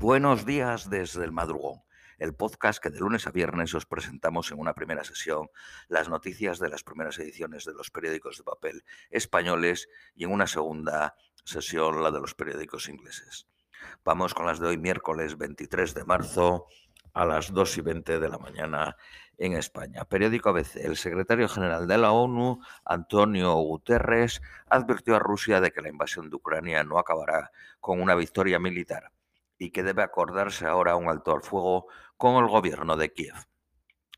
[0.00, 1.82] Buenos días desde el madrugón,
[2.20, 5.50] el podcast que de lunes a viernes os presentamos en una primera sesión
[5.88, 10.46] las noticias de las primeras ediciones de los periódicos de papel españoles y en una
[10.46, 13.48] segunda sesión la de los periódicos ingleses.
[14.04, 16.68] Vamos con las de hoy miércoles 23 de marzo
[17.12, 18.96] a las 2 y 20 de la mañana
[19.36, 20.04] en España.
[20.04, 20.76] Periódico ABC.
[20.76, 26.30] El secretario general de la ONU, Antonio Guterres, advirtió a Rusia de que la invasión
[26.30, 29.10] de Ucrania no acabará con una victoria militar
[29.58, 31.86] y que debe acordarse ahora un alto al fuego
[32.16, 33.34] con el gobierno de Kiev.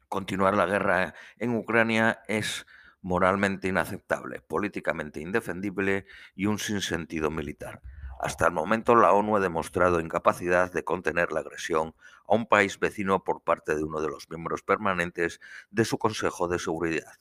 [0.09, 2.67] Continuar la guerra en Ucrania es
[3.03, 7.81] moralmente inaceptable, políticamente indefendible y un sinsentido militar.
[8.21, 11.95] Hasta el momento la ONU ha demostrado incapacidad de contener la agresión
[12.29, 16.47] a un país vecino por parte de uno de los miembros permanentes de su Consejo
[16.47, 17.15] de Seguridad.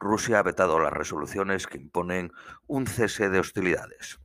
[0.00, 2.32] Rusia ha vetado las resoluciones que imponen
[2.66, 4.18] un cese de hostilidades.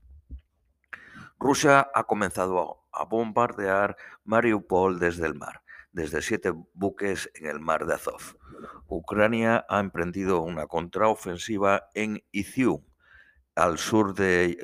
[1.39, 7.85] Rusia ha comenzado a bombardear Mariupol desde el mar, desde siete buques en el mar
[7.85, 8.35] de Azov.
[8.87, 12.83] Ucrania ha emprendido una contraofensiva en Izium,
[13.55, 14.57] al sur de eh,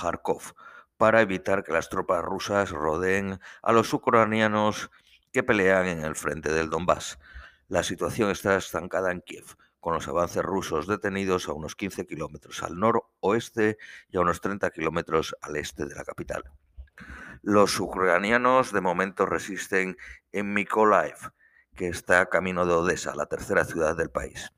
[0.00, 0.54] Kharkov,
[0.96, 4.90] para evitar que las tropas rusas rodeen a los ucranianos
[5.30, 7.18] que pelean en el frente del Donbass.
[7.68, 12.62] La situación está estancada en Kiev, con los avances rusos detenidos a unos 15 kilómetros
[12.62, 13.76] al noroeste
[14.08, 16.42] y a unos 30 kilómetros al este de la capital.
[17.42, 19.98] Los ucranianos de momento resisten
[20.32, 21.32] en Mykolaiv,
[21.76, 24.52] que está a camino de Odessa, la tercera ciudad del país.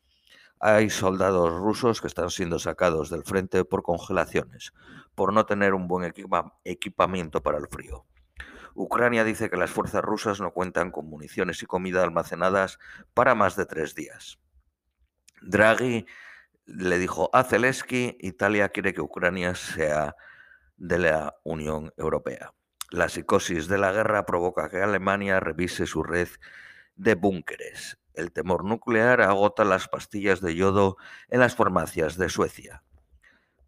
[0.61, 4.75] Hay soldados rusos que están siendo sacados del frente por congelaciones,
[5.17, 6.15] por no tener un buen
[6.63, 8.07] equipamiento para el frío.
[8.77, 12.79] Ucrania dice que las fuerzas rusas no cuentan con municiones y comida almacenadas
[13.13, 14.39] para más de tres días.
[15.47, 16.07] Draghi
[16.67, 20.17] le dijo a Zelensky, Italia quiere que Ucrania sea
[20.77, 22.53] de la Unión Europea.
[22.91, 26.29] La psicosis de la guerra provoca que Alemania revise su red
[26.97, 27.99] de búnkeres.
[28.15, 30.97] El temor nuclear agota las pastillas de yodo
[31.29, 32.83] en las farmacias de Suecia.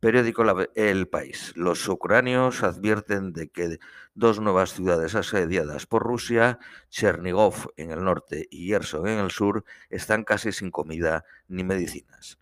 [0.00, 0.44] Periódico
[0.76, 1.52] El País.
[1.56, 3.80] Los ucranios advierten de que
[4.14, 9.64] dos nuevas ciudades asediadas por Rusia, Chernigov en el norte y Gerson en el sur,
[9.90, 12.38] están casi sin comida ni medicinas.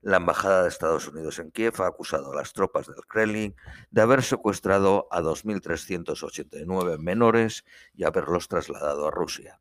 [0.00, 3.54] La Embajada de Estados Unidos en Kiev ha acusado a las tropas del Kremlin
[3.92, 9.60] de haber secuestrado a 2.389 menores y haberlos trasladado a Rusia.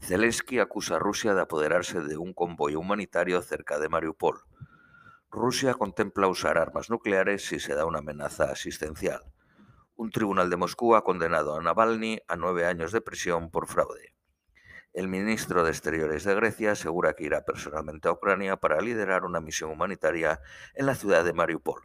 [0.00, 4.40] Zelensky acusa a Rusia de apoderarse de un convoy humanitario cerca de Mariupol.
[5.32, 9.22] Rusia contempla usar armas nucleares si se da una amenaza asistencial.
[9.94, 14.16] Un tribunal de Moscú ha condenado a Navalny a nueve años de prisión por fraude.
[14.92, 19.40] El ministro de Exteriores de Grecia asegura que irá personalmente a Ucrania para liderar una
[19.40, 20.40] misión humanitaria
[20.74, 21.82] en la ciudad de Mariupol.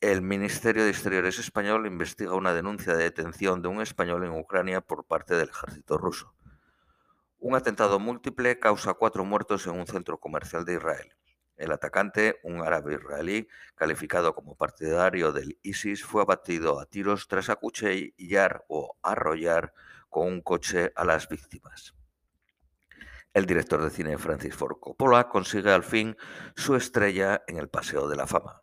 [0.00, 4.80] El Ministerio de Exteriores español investiga una denuncia de detención de un español en Ucrania
[4.80, 6.32] por parte del ejército ruso.
[7.40, 11.16] Un atentado múltiple causa cuatro muertos en un centro comercial de Israel.
[11.56, 17.50] El atacante, un árabe israelí calificado como partidario del ISIS, fue abatido a tiros tras
[17.50, 19.72] acuchillar o arrollar
[20.08, 21.94] con un coche a las víctimas.
[23.34, 26.16] El director de cine Francis Ford Coppola consigue al fin
[26.54, 28.62] su estrella en el Paseo de la Fama.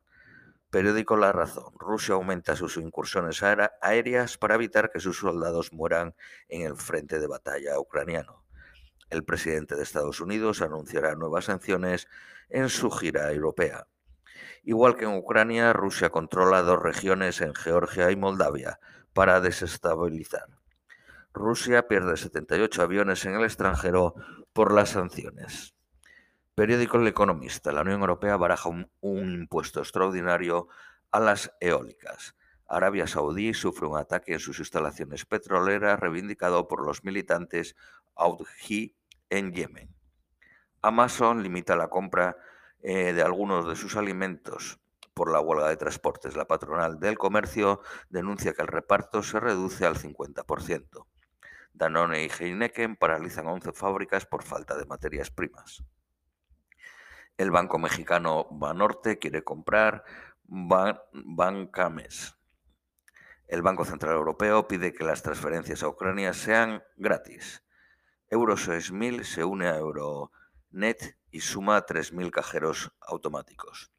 [0.69, 1.73] Periódico La Razón.
[1.79, 6.16] Rusia aumenta sus incursiones aéreas para evitar que sus soldados mueran
[6.47, 8.44] en el frente de batalla ucraniano
[9.09, 12.08] el presidente de Estados Unidos anunciará nuevas sanciones
[12.50, 13.88] en su gira europea.
[14.64, 18.80] Igual que en Ucrania, Rusia controla dos regiones en Georgia y Moldavia
[19.14, 20.48] para desestabilizar.
[21.34, 24.16] Rusia pierde 78 aviones en el extranjero
[24.53, 25.75] por las sanciones.
[26.56, 27.72] Periódico El Economista.
[27.72, 30.68] La Unión Europea baraja un, impuesto extraordinario
[31.12, 32.36] a las eólicas.
[32.68, 37.75] Arabia Saudí sufre un ataque en sus instalaciones petroleras reivindicado por los militantes
[38.16, 38.96] Audhi
[39.29, 39.94] en Yemen.
[40.81, 42.38] Amazon limita la compra
[42.81, 44.79] eh, de algunos de sus alimentos
[45.13, 46.35] por la huelga de transportes.
[46.35, 51.06] La patronal del comercio denuncia que el reparto se reduce al 50%.
[51.74, 55.83] Danone y Heineken paralizan 11 fábricas por falta de materias primas.
[57.38, 60.04] El banco mexicano Banorte quiere comprar
[60.44, 62.36] Bancames.
[63.48, 67.63] El Banco Central Europeo pide que las transferencias a Ucrania sean gratis.
[68.31, 73.92] Euro 6000 se une a Euronet y suma 3.000 cajeros automáticos.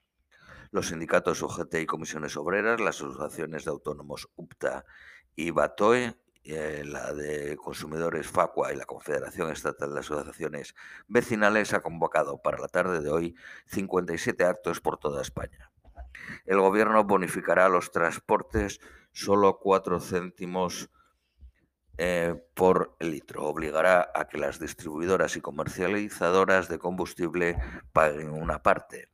[0.71, 4.85] Los sindicatos UGT y comisiones obreras, las asociaciones de autónomos UPTA
[5.35, 10.77] y BATOE, eh, la de consumidores FACUA y la Confederación Estatal de Asociaciones
[11.09, 13.35] Vecinales ha convocado para la tarde de hoy
[13.67, 15.73] 57 actos por toda España.
[16.47, 18.81] El gobierno bonificará los transportes
[19.13, 20.89] solo 4 céntimos
[22.03, 23.45] eh, por litro.
[23.45, 27.59] Obligará a que las distribuidoras y comercializadoras de combustible
[27.93, 29.11] paguen una parte.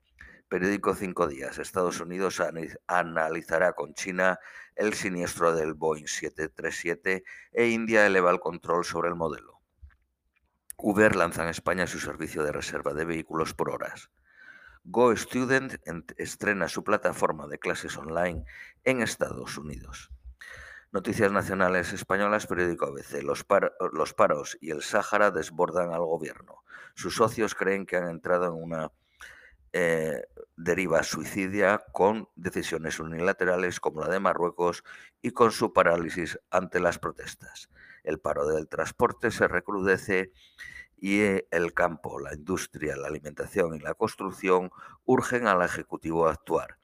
[0.49, 1.59] Periódico Cinco Días.
[1.59, 2.41] Estados Unidos
[2.87, 4.39] analizará con China
[4.77, 9.61] el siniestro del Boeing 737 e India eleva el control sobre el modelo.
[10.77, 14.11] Uber lanza en España su servicio de reserva de vehículos por horas.
[14.85, 15.75] Go Student
[16.19, 18.45] estrena su plataforma de clases online
[18.85, 20.13] en Estados Unidos.
[20.93, 23.23] Noticias nacionales españolas, periódico ABC.
[23.23, 23.45] Los,
[24.15, 26.63] paros y el Sáhara desbordan al gobierno.
[26.95, 28.93] Sus socios creen que han entrado en una
[29.73, 30.23] eh,
[30.57, 34.85] deriva suicidia con decisiones unilaterales como la de Marruecos
[35.21, 37.69] y con su parálisis ante las protestas.
[38.05, 40.33] El paro del transporte se recrudece
[40.97, 44.71] y eh, el campo, la industria, la alimentación y la construcción
[45.05, 46.79] urgen al Ejecutivo a actuar.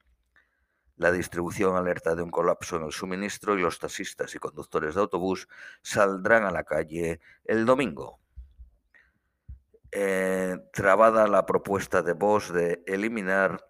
[0.95, 5.01] La distribución alerta de un colapso en el suministro y los taxistas y conductores de
[5.01, 5.47] autobús
[5.81, 8.19] saldrán a la calle el domingo.
[9.91, 13.63] Eh, trabada la propuesta de Vox de eliminar,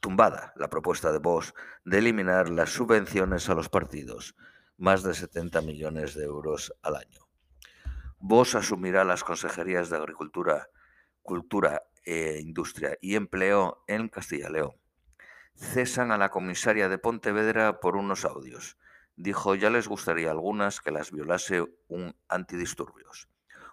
[0.00, 1.54] tumbada la propuesta de Vox
[1.84, 4.36] de eliminar las subvenciones a los partidos,
[4.76, 7.28] más de 70 millones de euros al año.
[8.18, 10.68] Vox asumirá las consejerías de Agricultura,
[11.22, 14.85] Cultura, e Industria y Empleo en Castilla y León.
[15.56, 18.76] Cesan a la comisaria de Pontevedra por unos audios.
[19.16, 23.28] Dijo ya les gustaría algunas que las violase un antidisturbios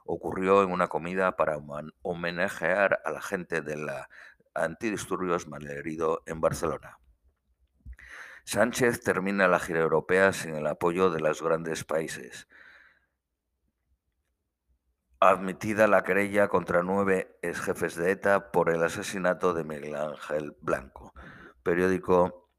[0.05, 1.57] ocurrió en una comida para
[2.01, 4.09] homenajear a la gente de la
[4.53, 6.99] antidisturbios malherido en Barcelona.
[8.45, 12.47] Sánchez termina la gira europea sin el apoyo de los grandes países.
[15.19, 20.57] Admitida la querella contra nueve ex jefes de ETA por el asesinato de Miguel Ángel
[20.59, 21.13] Blanco.
[21.63, 22.49] Periódico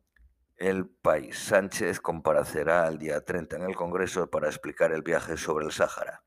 [0.56, 1.38] El País.
[1.38, 6.22] Sánchez comparecerá el día 30 en el Congreso para explicar el viaje sobre el Sáhara.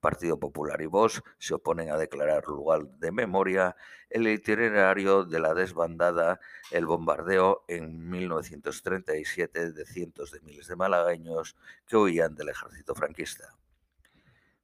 [0.00, 3.76] Partido Popular y Vox se oponen a declarar lugar de memoria
[4.10, 6.40] el itinerario de la desbandada,
[6.72, 11.56] el bombardeo en 1937 de cientos de miles de malagueños
[11.86, 13.54] que huían del ejército franquista.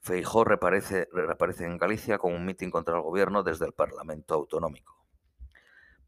[0.00, 5.07] Feijó reaparece, reaparece en Galicia con un mitin contra el gobierno desde el Parlamento Autonómico.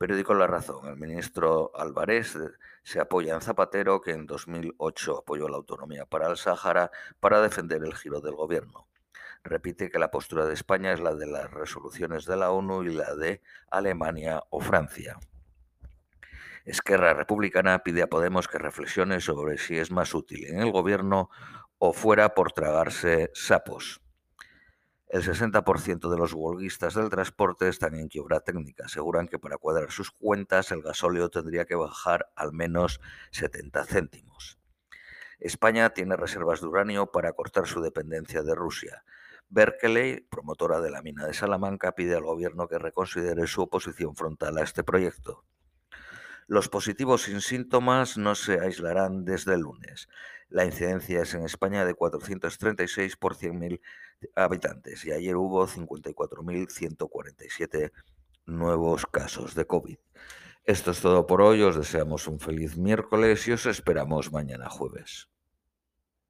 [0.00, 0.88] Periódico La Razón.
[0.88, 2.34] El ministro Álvarez
[2.82, 7.84] se apoya en Zapatero, que en 2008 apoyó la autonomía para el Sáhara para defender
[7.84, 8.86] el giro del gobierno
[9.44, 12.94] repite que la postura de España es la de las resoluciones de la ONU y
[12.94, 15.18] la de Alemania o Francia.
[16.64, 21.30] Esquerra Republicana pide a Podemos que reflexione sobre si es más útil en el gobierno
[21.78, 24.00] o fuera por tragarse sapos.
[25.10, 28.84] El 60% de los huelguistas del transporte están en quiebra técnica.
[28.84, 33.00] Aseguran que para cuadrar sus cuentas el gasóleo tendría que bajar al menos
[33.32, 34.60] 70 céntimos.
[35.40, 39.02] España tiene reservas de uranio para cortar su dependencia de Rusia.
[39.48, 44.58] Berkeley, promotora de la mina de Salamanca, pide al gobierno que reconsidere su oposición frontal
[44.58, 45.44] a este proyecto.
[46.46, 50.08] Los positivos sin síntomas no se aislarán desde el lunes.
[50.50, 53.80] La incidencia es en España de 436 por 100.000
[54.34, 57.92] habitantes y ayer hubo 54.147
[58.46, 59.98] nuevos casos de COVID.
[60.64, 65.29] Esto es todo por hoy, os deseamos un feliz miércoles y os esperamos mañana jueves.